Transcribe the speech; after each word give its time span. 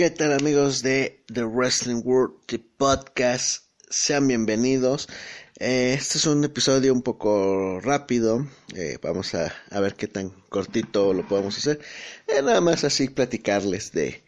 ¿Qué 0.00 0.08
tal 0.08 0.32
amigos 0.32 0.82
de 0.82 1.22
The 1.30 1.44
Wrestling 1.44 2.00
World 2.02 2.46
The 2.46 2.58
Podcast? 2.58 3.66
Sean 3.90 4.26
bienvenidos. 4.26 5.10
Eh, 5.58 5.92
este 5.92 6.16
es 6.16 6.24
un 6.24 6.42
episodio 6.42 6.94
un 6.94 7.02
poco 7.02 7.80
rápido. 7.80 8.48
Eh, 8.74 8.96
vamos 9.02 9.34
a, 9.34 9.54
ver 9.78 9.96
qué 9.96 10.08
tan 10.08 10.30
cortito 10.48 11.12
lo 11.12 11.28
podemos 11.28 11.58
hacer. 11.58 11.80
Eh, 12.28 12.40
nada 12.40 12.62
más 12.62 12.82
así 12.84 13.10
platicarles 13.10 13.92
de, 13.92 14.24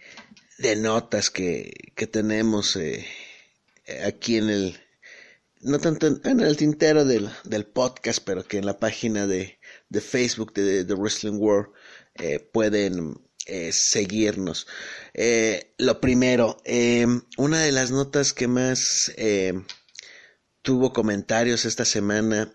de 0.58 0.76
notas 0.76 1.30
que, 1.30 1.72
que 1.94 2.06
tenemos 2.06 2.78
aquí 4.04 4.36
en 4.36 4.50
el... 4.50 4.78
No 5.62 5.78
tanto 5.78 6.06
en, 6.06 6.40
el 6.40 6.56
tintero 6.58 7.06
del, 7.06 7.30
del, 7.44 7.64
podcast, 7.64 8.22
pero 8.22 8.44
que 8.44 8.58
en 8.58 8.66
la 8.66 8.78
página 8.78 9.26
de, 9.26 9.58
de 9.88 10.00
Facebook 10.02 10.52
de 10.52 10.84
The 10.84 10.92
Wrestling 10.92 11.38
World 11.38 11.70
pueden 12.52 13.16
eh, 13.46 13.72
seguirnos. 13.72 14.66
Eh, 15.14 15.74
lo 15.78 16.00
primero, 16.00 16.58
eh, 16.64 17.06
una 17.36 17.60
de 17.60 17.72
las 17.72 17.90
notas 17.90 18.32
que 18.32 18.46
más 18.46 19.12
tuvo 20.62 20.92
comentarios 20.92 21.64
esta 21.64 21.84
semana, 21.84 22.52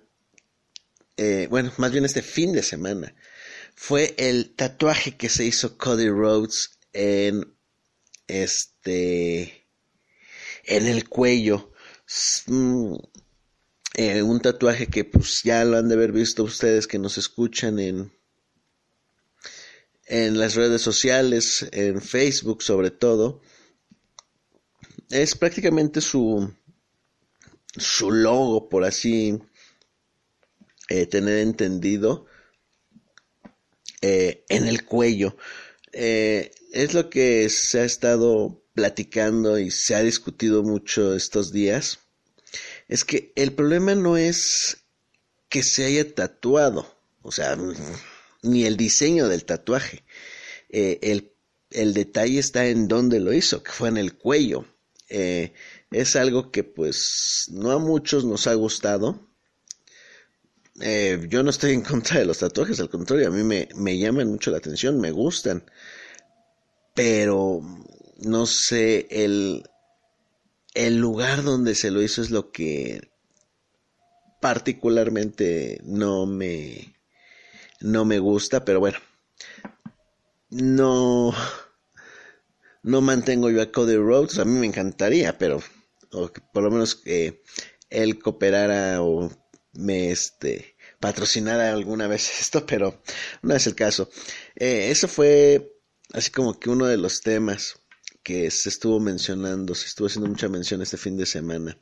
bueno, 1.50 1.74
más 1.78 1.92
bien 1.92 2.06
este 2.06 2.22
fin 2.22 2.54
de 2.54 2.64
semana, 2.64 3.14
fue 3.76 4.16
el 4.18 4.56
tatuaje 4.56 5.18
que 5.18 5.30
se 5.30 5.46
hizo 5.46 5.78
Cody 5.78 6.10
Rhodes 6.10 6.80
en 6.94 7.54
este 8.28 9.66
en 10.64 10.88
el 10.88 11.10
cuello. 11.10 11.74
Mm, 12.48 12.96
un 14.24 14.40
tatuaje 14.42 14.88
que 14.88 15.04
pues 15.04 15.42
ya 15.44 15.66
lo 15.66 15.78
han 15.78 15.90
de 15.90 15.96
haber 15.96 16.12
visto 16.12 16.44
ustedes 16.44 16.88
que 16.88 17.00
nos 17.00 17.18
escuchan 17.18 17.80
en 17.80 18.12
en 20.08 20.40
las 20.40 20.56
redes 20.56 20.82
sociales, 20.82 21.68
en 21.72 22.02
Facebook 22.02 22.64
sobre 22.64 22.92
todo, 22.92 23.42
es 25.10 25.36
prácticamente 25.36 26.02
su, 26.02 26.54
su 27.78 28.12
logo, 28.12 28.70
por 28.70 28.86
así 28.86 29.40
eh, 30.90 31.06
tener 31.06 31.40
entendido, 31.40 32.26
eh, 34.02 34.46
en 34.50 34.66
el 34.66 34.86
cuello. 34.86 35.36
Eh, 35.92 36.52
es 36.72 36.94
lo 36.94 37.10
que 37.10 37.50
se 37.50 37.80
ha 37.80 37.84
estado 37.84 38.64
platicando 38.74 39.58
y 39.60 39.72
se 39.72 39.96
ha 39.96 40.04
discutido 40.04 40.64
mucho 40.64 41.16
estos 41.16 41.52
días. 41.52 42.00
Es 42.88 43.04
que 43.04 43.34
el 43.36 43.54
problema 43.54 43.96
no 43.96 44.16
es 44.16 44.78
que 45.50 45.64
se 45.64 45.86
haya 45.86 46.14
tatuado, 46.14 46.96
o 47.22 47.32
sea, 47.32 47.58
ni 48.44 48.66
el 48.66 48.78
diseño 48.78 49.28
del 49.28 49.46
tatuaje. 49.46 50.04
Eh, 50.70 51.00
el, 51.02 51.34
el, 51.72 51.94
detalle 51.94 52.40
está 52.40 52.68
en 52.68 52.88
dónde 52.88 53.20
lo 53.20 53.34
hizo, 53.34 53.64
que 53.64 53.72
fue 53.72 53.90
en 53.90 53.98
el 53.98 54.16
cuello. 54.16 54.66
Eh, 55.10 55.54
es 55.92 56.16
algo 56.16 56.52
que 56.52 56.64
pues 56.64 57.46
no 57.52 57.72
a 57.72 57.80
muchos 57.80 58.26
nos 58.26 58.48
ha 58.48 58.54
gustado. 58.54 59.28
Eh, 60.82 61.26
yo 61.30 61.42
no 61.44 61.50
estoy 61.50 61.74
en 61.74 61.82
contra 61.82 62.20
de 62.20 62.26
los 62.26 62.40
tatuajes, 62.40 62.80
al 62.80 62.90
contrario, 62.90 63.28
a 63.28 63.32
mí 63.32 63.44
me, 63.44 63.68
me 63.76 63.98
llaman 63.98 64.28
mucho 64.28 64.52
la 64.52 64.58
atención, 64.58 65.00
me 65.00 65.12
gustan. 65.12 65.64
Pero 66.94 67.62
no 68.20 68.46
sé, 68.46 69.08
el, 69.10 69.64
el 70.74 70.98
lugar 70.98 71.44
donde 71.44 71.76
se 71.76 71.92
lo 71.92 72.02
hizo 72.02 72.22
es 72.22 72.32
lo 72.32 72.52
que 72.52 73.10
particularmente 74.40 75.82
no 75.84 76.26
me 76.26 76.97
no 77.82 78.06
me 78.06 78.20
gusta, 78.20 78.66
pero 78.66 78.80
bueno, 78.80 78.98
no, 80.50 81.34
no 82.84 83.02
mantengo 83.02 83.50
yo 83.50 83.62
a 83.62 83.72
Cody 83.72 83.96
Rhodes, 83.96 84.40
a 84.40 84.46
mí 84.46 84.60
me 84.60 84.68
encantaría, 84.68 85.38
pero 85.38 85.62
por 86.10 86.64
lo 86.64 86.72
menos 86.72 86.96
que 86.96 87.44
él 87.90 88.20
cooperara 88.20 89.02
o 89.02 89.30
me 89.74 90.12
este 90.12 90.76
patrocinara 91.00 91.72
alguna 91.72 92.08
vez 92.08 92.30
esto, 92.42 92.66
pero 92.66 93.02
no 93.42 93.56
es 93.56 93.68
el 93.68 93.76
caso. 93.76 94.10
Eh, 94.56 94.90
eso 94.92 95.08
fue 95.08 95.74
así 96.14 96.32
como 96.32 96.60
que 96.60 96.70
uno 96.70 96.86
de 96.86 96.98
los 96.98 97.22
temas 97.22 97.80
que 98.24 98.52
se 98.52 98.70
estuvo 98.70 99.00
mencionando, 99.00 99.74
se 99.76 99.86
estuvo 99.86 100.08
haciendo 100.08 100.30
mucha 100.30 100.50
mención 100.50 100.82
este 100.82 100.98
fin 100.98 101.18
de 101.18 101.26
semana. 101.26 101.78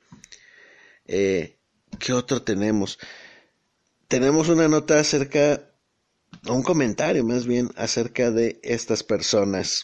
Eh, 1.06 1.58
¿Qué 2.00 2.14
otro 2.14 2.42
tenemos? 2.44 3.00
Tenemos 4.08 4.50
una 4.50 4.68
nota 4.68 5.00
acerca 5.00 5.72
un 6.48 6.64
comentario 6.64 7.24
más 7.24 7.46
bien 7.46 7.70
acerca 7.76 8.32
de 8.32 8.60
estas 8.64 9.04
personas 9.04 9.84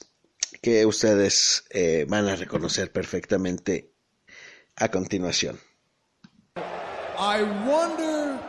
que 0.61 0.85
ustedes 0.85 1.63
eh, 1.71 2.05
van 2.07 2.27
a 2.27 2.35
reconocer 2.35 2.91
perfectamente 2.91 3.91
a 4.75 4.89
continuación. 4.89 5.59
I 7.17 7.43
wonder 7.67 8.39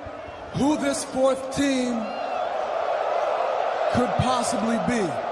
who 0.54 0.76
this 0.78 1.04
fourth 1.04 1.54
team 1.54 1.94
could 3.94 4.10
possibly 4.18 4.78
be. 4.88 5.31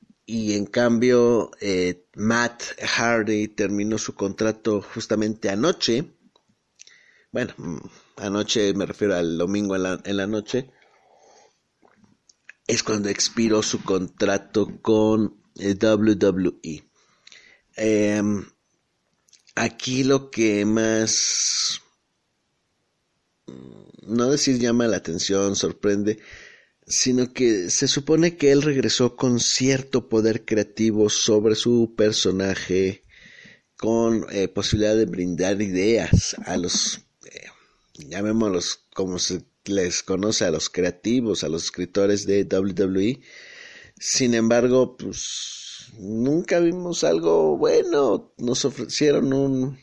y 0.33 0.53
en 0.53 0.65
cambio, 0.65 1.51
Matt 2.15 2.63
Hardy 2.81 3.49
terminó 3.49 3.97
su 3.97 4.15
contrato 4.15 4.81
justamente 4.81 5.49
anoche. 5.49 6.05
Bueno, 7.33 7.53
mm, 7.57 7.77
anoche 8.15 8.73
me 8.73 8.85
refiero 8.85 9.13
al 9.15 9.37
domingo 9.37 9.75
en 9.75 9.83
la, 9.83 10.01
en 10.05 10.15
la 10.15 10.27
noche. 10.27 10.71
Es 12.65 12.81
cuando 12.81 13.09
expiró 13.09 13.61
su 13.61 13.83
contrato 13.83 14.79
con 14.81 15.43
WWE. 15.57 16.89
Em, 17.75 18.45
aquí 19.55 20.05
lo 20.05 20.31
que 20.31 20.63
más, 20.63 21.81
no 24.03 24.29
decir 24.29 24.59
llama 24.59 24.87
la 24.87 24.95
atención, 24.95 25.57
sorprende, 25.57 26.19
sino 26.91 27.31
que 27.31 27.69
se 27.69 27.87
supone 27.87 28.35
que 28.35 28.51
él 28.51 28.61
regresó 28.61 29.15
con 29.15 29.39
cierto 29.39 30.09
poder 30.09 30.43
creativo 30.43 31.09
sobre 31.09 31.55
su 31.55 31.93
personaje, 31.95 33.03
con 33.77 34.25
eh, 34.31 34.49
posibilidad 34.49 34.95
de 34.95 35.05
brindar 35.05 35.61
ideas 35.61 36.35
a 36.45 36.57
los, 36.57 37.05
eh, 37.25 37.47
llamémoslos 37.95 38.83
como 38.93 39.19
se 39.19 39.43
les 39.63 40.03
conoce, 40.03 40.43
a 40.43 40.51
los 40.51 40.69
creativos, 40.69 41.43
a 41.43 41.49
los 41.49 41.63
escritores 41.63 42.25
de 42.25 42.43
WWE. 42.43 43.21
Sin 43.97 44.33
embargo, 44.33 44.97
pues 44.97 45.91
nunca 45.97 46.59
vimos 46.59 47.05
algo 47.05 47.57
bueno. 47.57 48.33
Nos 48.37 48.65
ofrecieron 48.65 49.31
un 49.31 49.79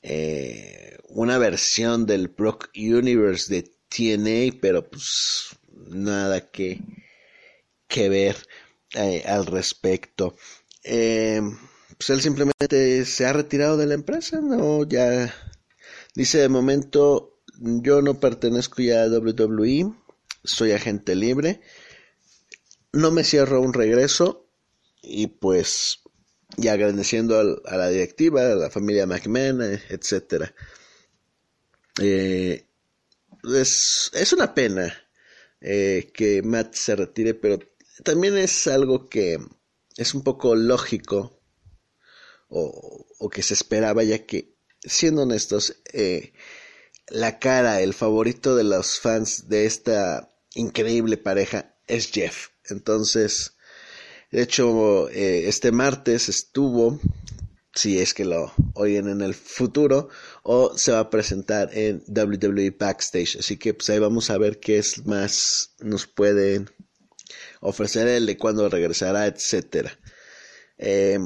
eh, 0.00 0.96
una 1.08 1.36
versión 1.36 2.06
del 2.06 2.28
Brock 2.28 2.70
Universe 2.74 3.54
de 3.54 3.81
TNA, 3.94 4.58
pero 4.60 4.88
pues 4.88 5.56
nada 5.88 6.50
que, 6.50 6.80
que 7.88 8.08
ver 8.08 8.36
eh, 8.94 9.22
al 9.26 9.46
respecto. 9.46 10.36
Eh, 10.84 11.40
pues 11.96 12.10
él 12.10 12.20
simplemente 12.20 13.04
se 13.04 13.26
ha 13.26 13.32
retirado 13.32 13.76
de 13.76 13.86
la 13.86 13.94
empresa, 13.94 14.40
no, 14.40 14.86
ya 14.88 15.34
dice 16.14 16.38
de 16.38 16.48
momento 16.48 17.40
yo 17.58 18.02
no 18.02 18.18
pertenezco 18.18 18.82
ya 18.82 19.02
a 19.02 19.08
WWE, 19.08 19.94
soy 20.42 20.72
agente 20.72 21.14
libre 21.14 21.60
no 22.92 23.10
me 23.10 23.24
cierro 23.24 23.60
un 23.60 23.72
regreso, 23.72 24.46
y 25.02 25.26
pues 25.26 26.00
y 26.58 26.68
agradeciendo 26.68 27.40
a, 27.64 27.76
la 27.76 27.88
directiva, 27.88 28.42
a 28.42 28.54
la 28.54 28.70
familia 28.70 29.06
McMahon, 29.06 29.62
etcétera. 29.88 30.54
Eh, 32.00 32.66
es, 33.44 34.10
es, 34.14 34.32
una 34.32 34.54
pena 34.54 34.92
eh, 35.60 36.10
que 36.14 36.42
Matt 36.42 36.74
se 36.74 36.96
retire, 36.96 37.34
pero 37.34 37.58
también 38.04 38.36
es 38.36 38.66
algo 38.66 39.08
que 39.08 39.38
es 39.96 40.14
un 40.14 40.22
poco 40.22 40.54
lógico 40.54 41.40
o, 42.48 43.06
o 43.18 43.30
que 43.30 43.42
se 43.42 43.54
esperaba, 43.54 44.02
ya 44.02 44.26
que, 44.26 44.56
siendo 44.80 45.22
honestos, 45.22 45.76
eh, 45.92 46.32
la 47.08 47.38
cara, 47.38 47.80
el 47.80 47.94
favorito 47.94 48.56
de 48.56 48.64
los 48.64 48.98
fans 48.98 49.48
de 49.48 49.66
esta 49.66 50.30
increíble 50.54 51.16
pareja 51.16 51.74
es 51.86 52.10
Jeff. 52.10 52.48
Entonces, 52.68 53.56
de 54.30 54.42
hecho, 54.42 55.08
eh, 55.10 55.48
este 55.48 55.72
martes 55.72 56.28
estuvo, 56.28 57.00
si 57.74 57.98
es 57.98 58.14
que 58.14 58.24
lo 58.24 58.52
oyen 58.74 59.08
en 59.08 59.20
el 59.20 59.34
futuro, 59.34 60.08
o 60.42 60.76
se 60.76 60.92
va 60.92 61.00
a 61.00 61.10
presentar 61.10 61.70
en 61.72 62.02
WWE 62.08 62.76
Backstage. 62.78 63.36
Así 63.38 63.56
que 63.56 63.74
pues 63.74 63.90
ahí 63.90 63.98
vamos 63.98 64.30
a 64.30 64.38
ver 64.38 64.60
qué 64.60 64.78
es 64.78 65.06
más 65.06 65.74
nos 65.80 66.06
pueden 66.06 66.70
ofrecer 67.60 68.08
él 68.08 68.26
de 68.26 68.36
cuándo 68.36 68.68
regresará, 68.68 69.26
etcétera. 69.26 69.98
Eh, 70.78 71.18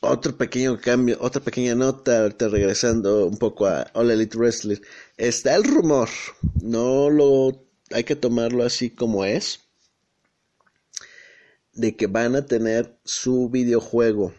otro 0.00 0.36
pequeño 0.36 0.78
cambio, 0.80 1.16
otra 1.20 1.42
pequeña 1.42 1.74
nota, 1.74 2.20
ahorita 2.20 2.48
regresando 2.48 3.26
un 3.26 3.38
poco 3.38 3.66
a 3.66 3.90
All 3.94 4.10
Elite 4.10 4.36
Wrestling. 4.36 4.80
Está 5.16 5.54
el 5.56 5.64
rumor, 5.64 6.08
no 6.62 7.10
lo 7.10 7.64
hay 7.90 8.04
que 8.04 8.16
tomarlo 8.16 8.64
así 8.64 8.90
como 8.90 9.24
es, 9.24 9.60
de 11.72 11.96
que 11.96 12.06
van 12.06 12.36
a 12.36 12.46
tener 12.46 12.98
su 13.04 13.48
videojuego. 13.50 14.34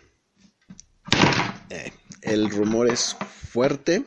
Eh, 1.76 1.92
el 2.22 2.50
rumor 2.50 2.90
es 2.90 3.16
fuerte. 3.50 4.04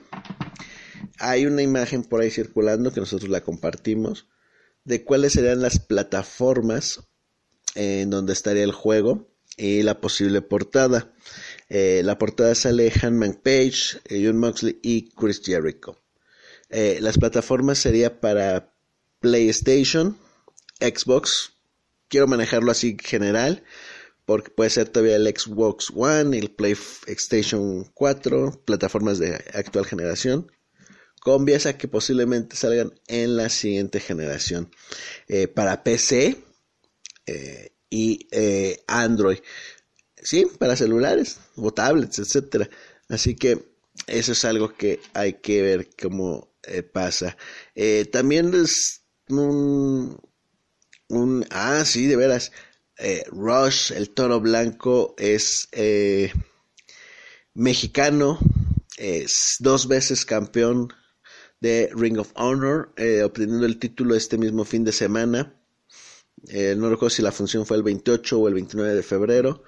Hay 1.18 1.46
una 1.46 1.62
imagen 1.62 2.02
por 2.02 2.20
ahí 2.20 2.30
circulando 2.30 2.92
que 2.92 3.00
nosotros 3.00 3.30
la 3.30 3.42
compartimos 3.42 4.26
de 4.84 5.04
cuáles 5.04 5.34
serían 5.34 5.60
las 5.60 5.78
plataformas 5.78 7.00
en 7.74 8.10
donde 8.10 8.32
estaría 8.32 8.64
el 8.64 8.72
juego 8.72 9.28
y 9.56 9.82
la 9.82 10.00
posible 10.00 10.40
portada. 10.40 11.12
Eh, 11.68 12.00
la 12.04 12.18
portada 12.18 12.54
sale 12.54 12.92
Hanman 13.02 13.34
Page, 13.34 14.00
eh, 14.06 14.22
John 14.24 14.38
Moxley 14.38 14.78
y 14.82 15.10
Chris 15.10 15.42
Jericho. 15.44 16.00
Eh, 16.70 16.98
las 17.02 17.18
plataformas 17.18 17.78
sería 17.78 18.20
para 18.20 18.72
PlayStation, 19.20 20.16
Xbox. 20.80 21.52
Quiero 22.08 22.26
manejarlo 22.26 22.70
así 22.70 22.96
general, 23.02 23.62
porque 24.28 24.50
puede 24.50 24.68
ser 24.68 24.90
todavía 24.90 25.16
el 25.16 25.26
Xbox 25.26 25.90
One, 25.96 26.36
el 26.36 26.50
PlayStation 26.50 27.84
4, 27.94 28.62
plataformas 28.66 29.18
de 29.18 29.32
actual 29.54 29.86
generación, 29.86 30.52
con 31.22 31.46
a 31.48 31.72
que 31.78 31.88
posiblemente 31.88 32.54
salgan 32.54 32.92
en 33.06 33.38
la 33.38 33.48
siguiente 33.48 34.00
generación. 34.00 34.70
para 35.54 35.82
PC 35.82 36.36
y 37.88 38.28
Android 38.86 39.38
sí, 40.22 40.46
para 40.58 40.76
celulares 40.76 41.38
o 41.56 41.72
tablets, 41.72 42.18
etcétera. 42.18 42.68
Así 43.08 43.34
que 43.34 43.64
eso 44.06 44.32
es 44.32 44.44
algo 44.44 44.74
que 44.74 45.00
hay 45.14 45.34
que 45.34 45.62
ver 45.62 45.88
cómo 46.00 46.54
eh, 46.64 46.82
pasa. 46.82 47.36
Eh, 47.74 48.04
también 48.10 48.52
es 48.54 49.02
un, 49.28 50.20
un, 51.08 51.46
ah, 51.50 51.84
sí, 51.84 52.06
de 52.06 52.16
veras. 52.16 52.52
Eh, 52.98 53.24
Rush, 53.30 53.92
el 53.92 54.10
toro 54.10 54.40
blanco, 54.40 55.14
es 55.18 55.68
mexicano, 57.54 58.38
es 58.96 59.56
dos 59.60 59.88
veces 59.88 60.24
campeón 60.24 60.92
de 61.60 61.90
Ring 61.94 62.18
of 62.18 62.32
Honor, 62.34 62.92
obteniendo 63.24 63.66
el 63.66 63.78
título 63.78 64.14
este 64.14 64.38
mismo 64.38 64.64
fin 64.64 64.84
de 64.84 64.92
semana. 64.92 65.54
no 66.76 66.90
recuerdo 66.90 67.10
si 67.10 67.22
la 67.22 67.32
función 67.32 67.66
fue 67.66 67.76
el 67.76 67.82
28 67.82 68.38
o 68.38 68.48
el 68.48 68.54
29 68.54 68.94
de 68.94 69.02
febrero. 69.02 69.62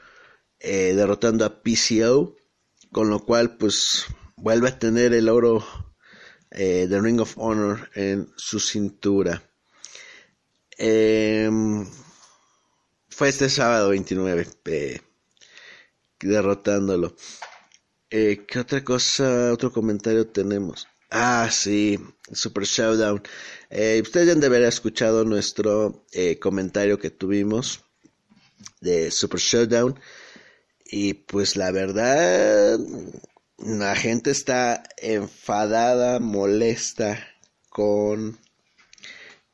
Eh, 0.62 0.93
derrotando 0.94 1.47
a 1.47 1.62
PCO, 1.62 2.37
con 2.93 3.09
lo 3.09 3.25
cual 3.25 3.56
pues 3.56 4.05
vuelve 4.37 4.69
a 4.69 4.79
tener 4.79 5.15
el 5.15 5.31
oro 5.31 5.65
eh, 6.50 6.87
de 6.87 7.00
Ring 7.00 7.19
of 7.21 7.38
Honor 7.38 7.88
en 7.94 8.29
su 8.37 8.61
cintura. 8.61 9.43
Em, 10.76 11.87
fue 13.21 13.29
este 13.29 13.51
sábado 13.51 13.91
29, 13.91 14.47
eh, 14.65 15.01
derrotándolo. 16.21 17.15
¿Qué 18.09 18.59
otra 18.59 18.83
cosa, 18.83 19.53
otro 19.53 19.71
comentario 19.71 20.27
tenemos? 20.27 20.89
Ah, 21.11 21.51
sí, 21.53 21.99
Super 22.33 22.65
Showdown. 22.65 23.23
ustedes 24.01 24.27
ya 24.27 24.33
han 24.33 24.41
de 24.41 24.47
haber 24.47 24.63
escuchado 24.63 25.27
nuestro 25.27 26.07
comentario 26.41 26.99
que 26.99 27.11
tuvimos 27.11 27.85
de 28.81 29.11
Super 29.11 29.39
Showdown. 29.39 30.01
Y 30.87 31.13
pues 31.13 31.57
la 31.57 31.73
verdad, 31.73 32.79
la 33.59 33.97
gente 33.97 34.31
está 34.31 34.83
enfadada, 34.97 36.21
molesta 36.21 37.29
con 37.69 38.39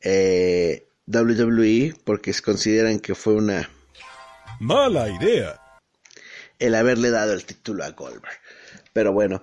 eh, 0.03 0.86
WWE 1.07 1.95
porque 2.05 2.35
consideran 2.43 3.01
que 3.01 3.15
fue 3.15 3.35
una 3.35 3.71
mala 4.61 5.09
idea 5.09 5.61
el 6.59 6.75
haberle 6.75 7.11
dado 7.11 7.33
el 7.33 7.45
título 7.45 7.85
a 7.85 7.91
Goldberg. 7.91 8.39
Pero 8.93 9.13
bueno, 9.13 9.43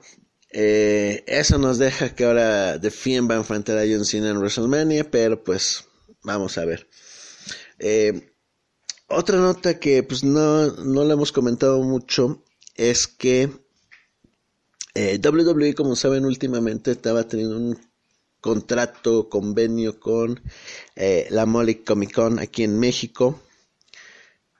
eh, 0.49 1.23
eso 1.27 1.57
nos 1.57 1.77
deja 1.77 2.15
que 2.15 2.25
ahora 2.25 2.79
The 2.79 2.91
Fiend 2.91 3.29
va 3.29 3.35
a 3.35 3.39
enfrentar 3.39 3.77
a 3.77 3.81
John 3.81 4.05
Cena 4.05 4.29
en 4.29 4.37
WrestleMania, 4.37 5.09
pero 5.09 5.43
pues 5.43 5.85
vamos 6.23 6.57
a 6.57 6.65
ver. 6.65 6.87
Eh, 7.79 8.33
otra 9.07 9.37
nota 9.37 9.79
que 9.79 10.03
pues 10.03 10.23
no, 10.23 10.67
no 10.67 11.03
le 11.03 11.13
hemos 11.13 11.31
comentado 11.31 11.81
mucho 11.81 12.43
es 12.75 13.07
que 13.07 13.49
eh, 14.95 15.19
WWE, 15.23 15.73
como 15.73 15.95
saben, 15.95 16.25
últimamente 16.25 16.91
estaba 16.91 17.27
teniendo 17.27 17.57
un 17.57 17.92
contrato, 18.43 19.29
convenio 19.29 20.01
con 20.01 20.43
eh, 20.97 21.27
la 21.29 21.45
Molly 21.45 21.75
Comic 21.75 22.13
Con 22.13 22.39
aquí 22.39 22.63
en 22.63 22.77
México. 22.77 23.41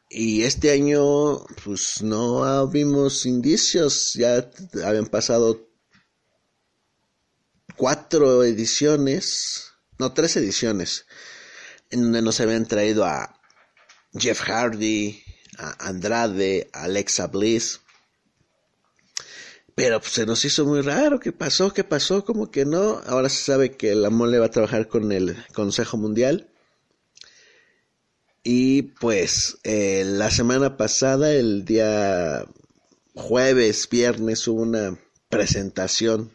Y 0.10 0.44
este 0.44 0.72
año, 0.72 1.44
pues 1.66 2.02
no 2.02 2.66
vimos 2.70 3.26
indicios, 3.26 4.14
ya 4.14 4.50
habían 4.86 5.08
pasado 5.08 5.68
cuatro 7.76 8.46
ediciones, 8.46 9.74
no, 10.00 10.14
tres 10.14 10.38
ediciones, 10.38 11.06
en 11.90 12.04
donde 12.04 12.22
nos 12.22 12.40
habían 12.40 12.66
traído 12.66 13.04
a 13.04 13.38
Jeff 14.18 14.40
Hardy, 14.40 15.22
a 15.58 15.90
Andrade, 15.90 16.70
a 16.72 16.84
Alexa 16.84 17.28
Bliss. 17.28 17.82
Pero 19.76 20.00
pues, 20.00 20.12
se 20.14 20.26
nos 20.26 20.46
hizo 20.46 20.66
muy 20.66 20.82
raro. 20.82 21.20
¿Qué 21.20 21.32
pasó? 21.32 21.74
¿Qué 21.74 21.84
pasó? 21.84 22.24
Como 22.26 22.52
que 22.52 22.66
no. 22.66 23.02
Ahora 23.06 23.30
se 23.30 23.44
sabe 23.44 23.76
que 23.76 23.96
la 23.96 24.10
mole 24.10 24.40
va 24.40 24.48
a 24.48 24.52
trabajar 24.52 24.88
con 24.88 25.12
el 25.12 25.36
Consejo 25.54 25.98
Mundial. 25.98 26.50
Y 28.44 28.84
pues 28.84 29.58
eh, 29.64 30.04
la 30.06 30.30
semana 30.30 30.76
pasada, 30.76 31.32
el 31.32 31.64
día 31.64 32.46
jueves, 33.16 33.88
viernes, 33.90 34.48
hubo 34.48 34.62
una 34.62 35.00
presentación 35.30 36.32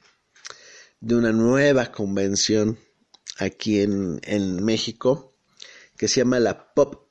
de 1.00 1.14
una 1.14 1.32
nueva 1.32 1.92
convención 1.92 2.78
aquí 3.38 3.80
en, 3.80 4.20
en 4.24 4.64
México 4.64 5.34
que 5.96 6.08
se 6.08 6.20
llama 6.20 6.40
la 6.40 6.72
Pop 6.72 7.08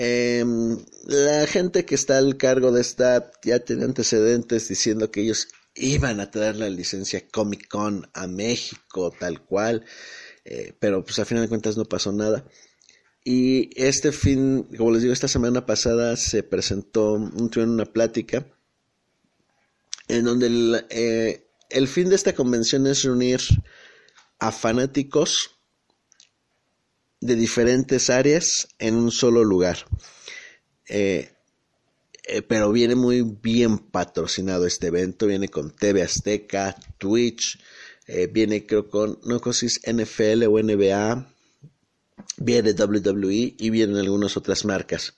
em, 0.00 0.78
la 1.06 1.44
gente 1.48 1.84
que 1.84 1.96
está 1.96 2.18
al 2.18 2.36
cargo 2.36 2.70
de 2.70 2.80
esta 2.80 3.32
ya 3.42 3.58
tiene 3.58 3.84
antecedentes 3.84 4.68
diciendo 4.68 5.10
que 5.10 5.22
ellos 5.22 5.48
iban 5.74 6.20
a 6.20 6.30
traer 6.30 6.54
la 6.56 6.70
licencia 6.70 7.26
Comic 7.28 7.66
Con 7.68 8.08
a 8.14 8.28
México 8.28 9.12
tal 9.18 9.44
cual, 9.44 9.84
eh, 10.44 10.72
pero 10.78 11.04
pues 11.04 11.18
a 11.18 11.24
final 11.24 11.42
de 11.42 11.48
cuentas 11.48 11.76
no 11.76 11.84
pasó 11.84 12.12
nada. 12.12 12.44
Y 13.24 13.70
este 13.74 14.12
fin, 14.12 14.68
como 14.76 14.92
les 14.92 15.02
digo, 15.02 15.12
esta 15.12 15.26
semana 15.26 15.66
pasada 15.66 16.16
se 16.16 16.44
presentó, 16.44 17.14
un, 17.14 17.50
una 17.56 17.84
plática 17.84 18.46
en 20.06 20.24
donde 20.24 20.86
eh, 20.90 21.50
el 21.70 21.88
fin 21.88 22.08
de 22.08 22.14
esta 22.14 22.34
convención 22.34 22.86
es 22.86 23.02
reunir 23.02 23.40
a 24.38 24.52
fanáticos 24.52 25.57
de 27.20 27.34
diferentes 27.34 28.10
áreas 28.10 28.68
en 28.78 28.94
un 28.94 29.10
solo 29.10 29.44
lugar. 29.44 29.78
Eh, 30.88 31.30
eh, 32.24 32.42
pero 32.42 32.72
viene 32.72 32.94
muy 32.94 33.22
bien 33.22 33.78
patrocinado 33.78 34.66
este 34.66 34.88
evento, 34.88 35.26
viene 35.26 35.48
con 35.48 35.74
TV 35.74 36.02
Azteca, 36.02 36.76
Twitch, 36.98 37.58
eh, 38.06 38.26
viene 38.26 38.66
creo 38.66 38.88
con, 38.88 39.18
no 39.24 39.40
NFL 39.40 40.44
o 40.44 40.62
NBA, 40.62 41.34
viene 42.36 42.72
WWE 42.72 43.54
y 43.58 43.70
vienen 43.70 43.96
algunas 43.96 44.36
otras 44.36 44.64
marcas. 44.64 45.14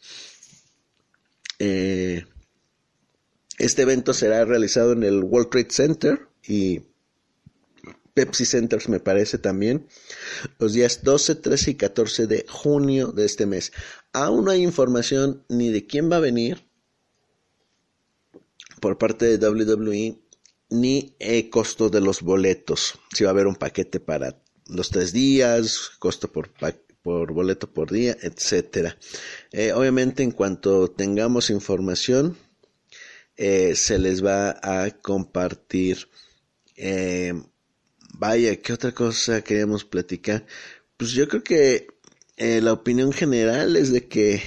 Este 3.58 3.82
evento 3.82 4.14
será 4.14 4.44
realizado 4.46 4.92
en 4.92 5.02
el 5.02 5.22
World 5.22 5.50
Trade 5.50 5.70
Center 5.70 6.28
y 6.46 6.80
Pepsi 8.14 8.44
Centers 8.44 8.88
me 8.88 9.00
parece 9.00 9.38
también, 9.38 9.86
los 10.58 10.72
días 10.72 11.02
12, 11.02 11.36
13 11.36 11.70
y 11.70 11.74
14 11.74 12.26
de 12.26 12.46
junio 12.48 13.08
de 13.08 13.24
este 13.24 13.46
mes. 13.46 13.72
Aún 14.12 14.44
no 14.44 14.50
hay 14.50 14.62
información 14.62 15.44
ni 15.48 15.70
de 15.70 15.86
quién 15.86 16.10
va 16.10 16.16
a 16.16 16.20
venir 16.20 16.64
por 18.80 18.98
parte 18.98 19.36
de 19.36 19.48
WWE, 19.48 20.18
ni 20.70 21.14
el 21.18 21.50
costo 21.50 21.90
de 21.90 22.00
los 22.00 22.22
boletos. 22.22 22.98
Si 23.14 23.24
va 23.24 23.30
a 23.30 23.32
haber 23.32 23.46
un 23.46 23.56
paquete 23.56 24.00
para 24.00 24.40
los 24.66 24.90
tres 24.90 25.12
días, 25.12 25.90
costo 25.98 26.32
por, 26.32 26.50
por 27.02 27.32
boleto 27.32 27.70
por 27.70 27.90
día, 27.90 28.16
etcétera. 28.20 28.96
Eh, 29.52 29.72
obviamente, 29.72 30.22
en 30.22 30.30
cuanto 30.30 30.90
tengamos 30.90 31.50
información, 31.50 32.36
eh, 33.36 33.74
se 33.74 33.98
les 33.98 34.24
va 34.24 34.58
a 34.62 34.90
compartir. 34.90 36.08
Eh, 36.76 37.34
vaya, 38.14 38.60
¿qué 38.60 38.72
otra 38.72 38.92
cosa 38.92 39.42
queríamos 39.42 39.84
platicar? 39.84 40.46
Pues 40.96 41.12
yo 41.12 41.28
creo 41.28 41.42
que 41.42 41.88
eh, 42.36 42.60
la 42.60 42.72
opinión 42.72 43.12
general 43.12 43.76
es 43.76 43.92
de 43.92 44.06
que 44.08 44.42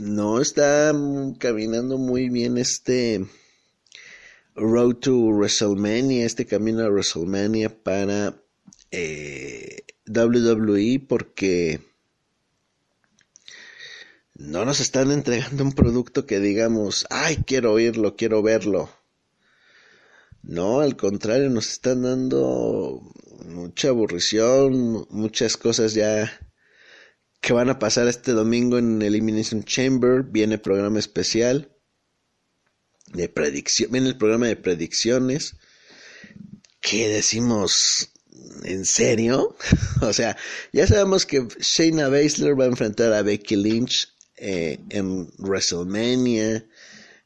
no 0.00 0.40
está 0.40 0.92
caminando 1.38 1.98
muy 1.98 2.28
bien 2.28 2.58
este 2.58 3.26
Road 4.54 4.96
to 4.96 5.16
WrestleMania, 5.16 6.26
este 6.26 6.46
camino 6.46 6.82
a 6.82 6.88
WrestleMania 6.88 7.82
para 7.82 8.34
WWE 10.06 11.04
porque 11.08 11.80
no 14.34 14.64
nos 14.64 14.80
están 14.80 15.10
entregando 15.10 15.64
un 15.64 15.72
producto 15.72 16.26
que 16.26 16.40
digamos, 16.40 17.06
ay, 17.10 17.38
quiero 17.46 17.72
oírlo, 17.72 18.16
quiero 18.16 18.42
verlo. 18.42 18.90
No, 20.46 20.80
al 20.80 20.96
contrario, 20.96 21.50
nos 21.50 21.72
están 21.72 22.02
dando 22.02 23.02
mucha 23.46 23.88
aburrición, 23.88 25.04
muchas 25.10 25.56
cosas 25.56 25.92
ya 25.92 26.40
que 27.40 27.52
van 27.52 27.68
a 27.68 27.80
pasar 27.80 28.06
este 28.06 28.30
domingo 28.30 28.78
en 28.78 29.02
Elimination 29.02 29.64
Chamber. 29.64 30.22
Viene 30.22 30.58
programa 30.58 31.00
especial 31.00 31.76
de 33.12 33.28
predicción, 33.28 33.90
viene 33.90 34.08
el 34.08 34.18
programa 34.18 34.46
de 34.46 34.54
predicciones. 34.54 35.56
¿Qué 36.80 37.08
decimos? 37.08 38.12
¿En 38.62 38.84
serio? 38.84 39.56
o 40.00 40.12
sea, 40.12 40.36
ya 40.72 40.86
sabemos 40.86 41.26
que 41.26 41.48
Shayna 41.58 42.08
Baszler 42.08 42.58
va 42.58 42.66
a 42.66 42.68
enfrentar 42.68 43.12
a 43.12 43.22
Becky 43.22 43.56
Lynch 43.56 44.14
eh, 44.36 44.78
en 44.90 45.28
WrestleMania. 45.38 46.64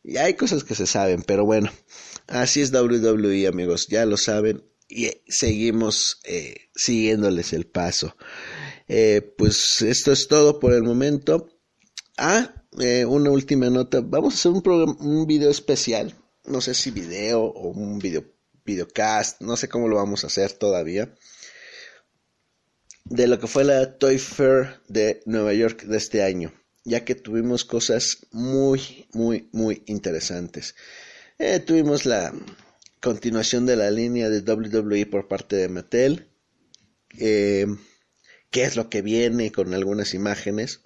Y 0.03 0.17
hay 0.17 0.33
cosas 0.33 0.65
que 0.65 0.75
se 0.75 0.87
saben, 0.87 1.23
pero 1.23 1.45
bueno, 1.45 1.71
así 2.31 2.63
es 2.63 2.73
WWE, 2.73 3.47
amigos, 3.47 3.87
ya 3.89 4.07
lo 4.07 4.17
saben. 4.17 4.65
Y 4.89 5.11
seguimos 5.29 6.21
eh, 6.25 6.69
siguiéndoles 6.75 7.53
el 7.53 7.67
paso. 7.67 8.17
Eh, 8.89 9.35
pues 9.39 9.83
esto 9.83 10.11
es 10.11 10.27
todo 10.27 10.59
por 10.59 10.73
el 10.73 10.83
momento. 10.83 11.49
Ah, 12.17 12.55
una 13.07 13.31
última 13.31 13.71
nota. 13.71 14.01
Vamos 14.01 14.35
a 14.35 14.37
hacer 14.37 14.53
un, 14.53 14.97
un 15.01 15.27
video 15.27 15.51
especial. 15.51 16.17
No 16.45 16.61
sé 16.61 16.75
si 16.75 16.91
video 16.91 17.43
o 17.43 17.69
un 17.69 17.99
video, 17.99 18.25
videocast. 18.65 19.41
No 19.43 19.57
sé 19.57 19.69
cómo 19.69 19.87
lo 19.87 19.97
vamos 19.97 20.25
a 20.25 20.29
hacer 20.29 20.53
todavía 20.53 21.15
de 23.05 23.27
lo 23.27 23.39
que 23.39 23.47
fue 23.47 23.65
la 23.65 23.99
Toy 23.99 24.19
Fair 24.19 24.81
de 24.89 25.23
Nueva 25.27 25.53
York 25.53 25.83
de 25.85 25.97
este 25.97 26.23
año 26.23 26.53
ya 26.85 27.05
que 27.05 27.15
tuvimos 27.15 27.65
cosas 27.65 28.27
muy, 28.31 29.07
muy, 29.13 29.49
muy 29.53 29.83
interesantes. 29.87 30.75
Eh, 31.43 31.59
tuvimos 31.59 32.05
la 32.05 32.35
continuación 33.01 33.65
de 33.65 33.75
la 33.75 33.91
línea 33.91 34.29
de 34.29 34.43
WWE 34.43 35.07
por 35.07 35.27
parte 35.27 35.57
de 35.57 35.71
Mattel, 35.71 36.29
eh, 37.19 37.67
qué 38.51 38.65
es 38.65 38.77
lo 38.77 38.91
que 38.91 39.01
viene 39.01 39.51
con 39.51 39.73
algunas 39.73 40.13
imágenes, 40.13 40.83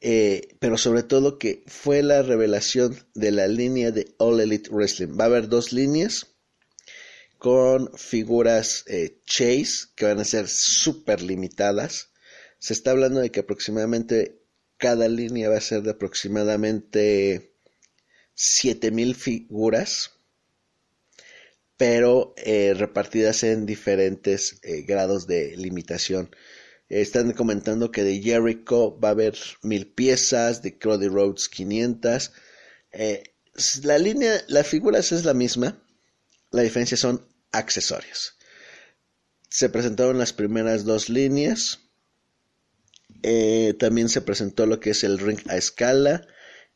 eh, 0.00 0.56
pero 0.60 0.78
sobre 0.78 1.02
todo 1.02 1.38
que 1.38 1.62
fue 1.66 2.02
la 2.02 2.22
revelación 2.22 2.96
de 3.12 3.32
la 3.32 3.48
línea 3.48 3.90
de 3.90 4.14
All 4.16 4.40
Elite 4.40 4.70
Wrestling. 4.70 5.14
Va 5.20 5.24
a 5.24 5.26
haber 5.26 5.50
dos 5.50 5.74
líneas 5.74 6.28
con 7.36 7.92
figuras 7.98 8.86
Chase 9.26 9.88
que 9.94 10.06
van 10.06 10.20
a 10.20 10.24
ser 10.24 10.48
súper 10.48 11.20
limitadas. 11.20 12.12
Se 12.58 12.72
está 12.72 12.92
hablando 12.92 13.20
de 13.20 13.30
que 13.30 13.40
aproximadamente 13.40 14.40
cada 14.78 15.06
línea 15.06 15.50
va 15.50 15.58
a 15.58 15.60
ser 15.60 15.82
de 15.82 15.90
aproximadamente 15.90 17.49
7000 18.42 19.16
figuras, 19.16 20.12
pero 21.76 22.32
eh, 22.38 22.72
repartidas 22.74 23.42
en 23.42 23.66
diferentes 23.66 24.60
eh, 24.62 24.80
grados 24.80 25.26
de 25.26 25.54
limitación. 25.58 26.34
Están 26.88 27.32
comentando 27.34 27.90
que 27.90 28.02
de 28.02 28.22
Jericho 28.22 28.98
va 28.98 29.08
a 29.08 29.12
haber 29.12 29.36
mil 29.60 29.86
piezas, 29.88 30.62
de 30.62 30.78
Cody 30.78 31.08
Rhodes 31.08 31.50
500. 31.50 32.32
Eh, 32.92 33.24
la 33.82 33.98
línea, 33.98 34.42
las 34.48 34.66
figuras 34.66 35.12
es 35.12 35.26
la 35.26 35.34
misma, 35.34 35.84
la 36.50 36.62
diferencia 36.62 36.96
son 36.96 37.26
accesorios. 37.52 38.38
Se 39.50 39.68
presentaron 39.68 40.16
las 40.16 40.32
primeras 40.32 40.84
dos 40.84 41.10
líneas 41.10 41.80
también 43.78 44.08
se 44.08 44.22
presentó 44.22 44.64
lo 44.64 44.80
que 44.80 44.90
es 44.90 45.04
el 45.04 45.18
ring 45.18 45.40
a 45.48 45.56
escala 45.56 46.26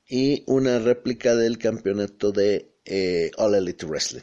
y 0.07 0.45
una 0.47 0.79
réplica 0.79 1.35
del 1.35 1.59
campeonato 1.59 2.33
de 2.33 2.75
eh, 2.85 3.31
All 3.37 3.55
Elite 3.55 3.87
Wrestling. 3.87 4.23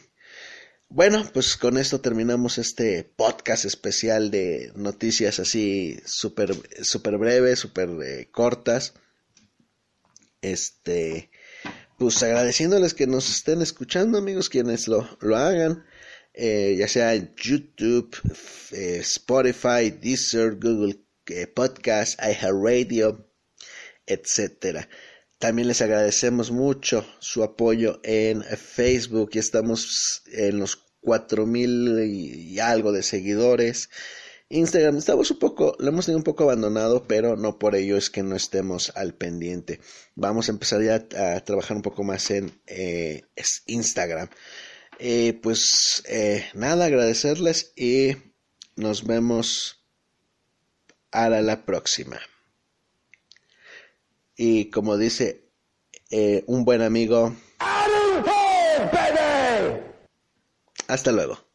Bueno, 0.90 1.28
pues 1.34 1.56
con 1.56 1.78
esto 1.78 2.02
terminamos 2.02 2.58
este 2.58 3.04
podcast 3.04 3.66
especial 3.66 4.30
de 4.30 4.72
noticias 4.76 5.40
así 5.40 5.98
súper 6.06 6.54
super 6.84 7.18
breves, 7.18 7.60
súper 7.60 7.90
eh, 8.04 8.30
cortas. 8.30 8.94
Este, 10.42 11.30
pues 11.98 12.22
agradeciéndoles 12.22 12.94
que 12.94 13.08
nos 13.08 13.30
estén 13.30 13.62
escuchando, 13.62 14.18
amigos, 14.18 14.50
quienes 14.50 14.88
lo, 14.88 15.08
lo 15.22 15.38
hagan, 15.38 15.86
ya 16.34 16.88
sea 16.88 17.14
YouTube, 17.36 18.18
Spotify, 18.72 19.92
Deezer, 19.92 20.56
Google 20.56 21.00
podcast, 21.54 22.20
iHeartRadio, 22.20 23.32
etcétera. 24.06 24.90
También 25.42 25.68
les 25.68 25.82
agradecemos 25.82 26.52
mucho 26.52 27.04
su 27.18 27.42
apoyo 27.42 28.00
en 28.04 28.44
Facebook. 28.44 29.32
Estamos 29.34 30.22
en 30.32 30.60
los 30.60 30.76
cuatro 31.00 31.48
mil 31.48 31.98
y 32.00 32.60
algo 32.60 32.92
de 32.92 33.02
seguidores. 33.02 33.90
Instagram 34.50 34.98
estamos 34.98 35.32
un 35.32 35.40
poco, 35.40 35.76
lo 35.80 35.88
hemos 35.88 36.06
tenido 36.06 36.20
un 36.20 36.24
poco 36.24 36.44
abandonado, 36.44 37.08
pero 37.08 37.38
no 37.38 37.58
por 37.58 37.76
ello 37.76 37.98
es 37.98 38.12
que 38.12 38.22
no 38.22 38.36
estemos 38.36 38.92
al 38.96 39.16
pendiente. 39.16 39.80
Vamos 40.14 40.48
a 40.48 40.52
empezar 40.52 40.84
ya 40.84 41.08
a 41.18 41.44
trabajar 41.44 41.76
un 41.76 41.82
poco 41.82 42.04
más 42.04 42.30
en 42.30 42.52
eh, 42.68 43.24
Instagram. 43.66 44.30
Eh, 45.00 45.40
pues 45.42 46.04
eh, 46.08 46.46
nada, 46.54 46.86
agradecerles 46.86 47.74
y 47.76 48.16
nos 48.76 49.08
vemos 49.08 49.84
hasta 51.10 51.42
la 51.42 51.66
próxima. 51.66 52.20
Y 54.44 54.72
como 54.72 54.98
dice 54.98 55.52
eh, 56.10 56.44
un 56.48 56.66
buen 56.66 56.82
amigo, 56.82 57.32
hasta 60.88 61.12
luego. 61.12 61.51